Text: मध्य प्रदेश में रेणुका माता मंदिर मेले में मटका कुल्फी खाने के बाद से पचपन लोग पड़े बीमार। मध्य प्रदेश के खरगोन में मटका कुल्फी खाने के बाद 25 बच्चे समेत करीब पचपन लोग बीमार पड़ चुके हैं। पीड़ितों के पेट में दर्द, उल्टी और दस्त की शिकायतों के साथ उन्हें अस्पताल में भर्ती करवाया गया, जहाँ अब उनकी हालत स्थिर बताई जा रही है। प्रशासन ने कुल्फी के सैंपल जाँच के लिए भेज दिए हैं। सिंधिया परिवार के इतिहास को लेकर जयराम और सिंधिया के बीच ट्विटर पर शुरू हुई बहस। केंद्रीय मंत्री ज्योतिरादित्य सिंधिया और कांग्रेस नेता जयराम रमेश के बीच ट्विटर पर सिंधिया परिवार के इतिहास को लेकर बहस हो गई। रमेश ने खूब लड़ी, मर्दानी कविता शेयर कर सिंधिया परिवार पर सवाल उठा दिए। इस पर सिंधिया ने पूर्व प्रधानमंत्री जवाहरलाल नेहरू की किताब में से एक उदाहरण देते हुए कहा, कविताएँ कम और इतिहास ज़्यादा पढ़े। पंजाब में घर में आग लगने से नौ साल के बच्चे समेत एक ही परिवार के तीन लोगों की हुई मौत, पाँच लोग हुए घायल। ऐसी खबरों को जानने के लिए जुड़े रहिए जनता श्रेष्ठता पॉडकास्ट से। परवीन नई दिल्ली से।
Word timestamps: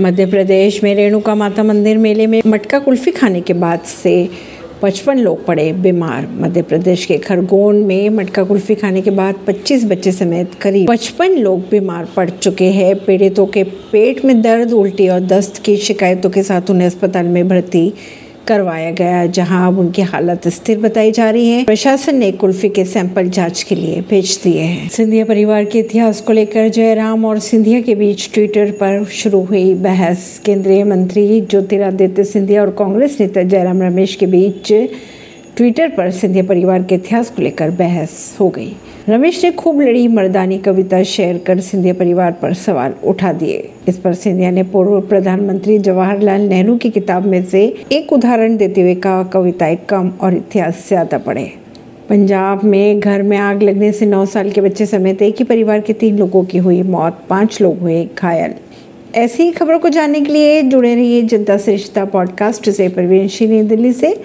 मध्य 0.00 0.24
प्रदेश 0.26 0.82
में 0.84 0.94
रेणुका 0.94 1.34
माता 1.34 1.62
मंदिर 1.62 1.98
मेले 1.98 2.26
में 2.26 2.40
मटका 2.46 2.78
कुल्फी 2.78 3.10
खाने 3.10 3.40
के 3.40 3.52
बाद 3.52 3.80
से 3.80 4.28
पचपन 4.82 5.18
लोग 5.18 5.44
पड़े 5.46 5.72
बीमार। 5.72 6.26
मध्य 6.32 6.62
प्रदेश 6.62 7.04
के 7.06 7.18
खरगोन 7.18 7.76
में 7.76 8.08
मटका 8.10 8.44
कुल्फी 8.44 8.74
खाने 8.74 9.00
के 9.00 9.10
बाद 9.10 9.34
25 9.46 9.84
बच्चे 9.84 10.12
समेत 10.12 10.54
करीब 10.54 10.88
पचपन 10.88 11.34
लोग 11.36 11.68
बीमार 11.70 12.08
पड़ 12.16 12.28
चुके 12.30 12.70
हैं। 12.70 12.94
पीड़ितों 13.04 13.46
के 13.46 13.64
पेट 13.92 14.24
में 14.24 14.40
दर्द, 14.42 14.72
उल्टी 14.72 15.08
और 15.08 15.20
दस्त 15.20 15.62
की 15.64 15.76
शिकायतों 15.76 16.30
के 16.30 16.42
साथ 16.42 16.70
उन्हें 16.70 16.86
अस्पताल 16.86 17.26
में 17.26 17.48
भर्ती 17.48 17.92
करवाया 18.50 18.90
गया, 18.92 19.26
जहाँ 19.28 19.66
अब 19.68 19.78
उनकी 19.78 20.02
हालत 20.02 20.48
स्थिर 20.48 20.78
बताई 20.78 21.10
जा 21.12 21.30
रही 21.30 21.48
है। 21.48 21.64
प्रशासन 21.64 22.16
ने 22.16 22.30
कुल्फी 22.32 22.68
के 22.68 22.84
सैंपल 22.84 23.28
जाँच 23.30 23.62
के 23.62 23.74
लिए 23.74 24.00
भेज 24.10 24.38
दिए 24.44 24.60
हैं। 24.60 24.88
सिंधिया 24.88 25.24
परिवार 25.24 25.64
के 25.64 25.78
इतिहास 25.78 26.20
को 26.20 26.32
लेकर 26.32 26.68
जयराम 26.68 27.24
और 27.24 27.38
सिंधिया 27.38 27.80
के 27.80 27.94
बीच 27.94 28.28
ट्विटर 28.34 28.70
पर 28.70 29.04
शुरू 29.12 29.42
हुई 29.44 29.74
बहस। 29.74 30.40
केंद्रीय 30.44 30.84
मंत्री 30.84 31.40
ज्योतिरादित्य 31.40 32.24
सिंधिया 32.24 32.62
और 32.62 32.70
कांग्रेस 32.78 33.16
नेता 33.20 33.42
जयराम 33.42 33.82
रमेश 33.82 34.14
के 34.14 34.26
बीच 34.26 34.72
ट्विटर 35.60 35.88
पर 35.88 36.10
सिंधिया 36.10 36.44
परिवार 36.44 36.82
के 36.82 36.94
इतिहास 36.94 37.30
को 37.30 37.42
लेकर 37.42 37.70
बहस 37.70 38.36
हो 38.40 38.48
गई। 38.48 38.76
रमेश 39.08 39.44
ने 39.44 39.50
खूब 39.50 39.80
लड़ी, 39.80 40.08
मर्दानी 40.08 40.58
कविता 40.58 41.02
शेयर 41.02 41.38
कर 41.38 41.60
सिंधिया 41.60 41.94
परिवार 41.94 42.32
पर 42.32 42.54
सवाल 42.54 42.94
उठा 43.04 43.32
दिए। 43.32 43.70
इस 43.88 43.98
पर 43.98 44.14
सिंधिया 44.14 44.50
ने 44.50 44.62
पूर्व 44.62 45.00
प्रधानमंत्री 45.00 45.78
जवाहरलाल 45.78 46.40
नेहरू 46.40 46.76
की 46.76 46.90
किताब 46.90 47.26
में 47.26 47.44
से 47.44 47.76
एक 47.92 48.12
उदाहरण 48.12 48.56
देते 48.56 48.80
हुए 48.80 48.94
कहा, 48.94 49.22
कविताएँ 49.22 49.76
कम 49.88 50.12
और 50.20 50.34
इतिहास 50.34 50.84
ज़्यादा 50.88 51.18
पढ़े। 51.18 51.52
पंजाब 52.08 52.64
में 52.64 53.00
घर 53.00 53.22
में 53.22 53.36
आग 53.38 53.62
लगने 53.62 53.92
से 53.92 54.06
नौ 54.06 54.26
साल 54.26 54.50
के 54.50 54.60
बच्चे 54.60 54.86
समेत 54.86 55.22
एक 55.22 55.34
ही 55.38 55.44
परिवार 55.44 55.80
के 55.80 55.92
तीन 55.92 56.18
लोगों 56.18 56.44
की 56.44 56.58
हुई 56.58 56.82
मौत, 56.82 57.20
पाँच 57.30 57.60
लोग 57.60 57.78
हुए 57.78 58.08
घायल। 58.18 58.54
ऐसी 59.14 59.50
खबरों 59.50 59.78
को 59.78 59.88
जानने 59.88 60.20
के 60.20 60.32
लिए 60.32 60.62
जुड़े 60.62 60.94
रहिए 60.94 61.22
जनता 61.22 61.56
श्रेष्ठता 61.58 62.04
पॉडकास्ट 62.04 62.70
से। 62.70 62.88
परवीन 62.88 63.28
नई 63.42 63.62
दिल्ली 63.62 63.92
से। 63.92 64.16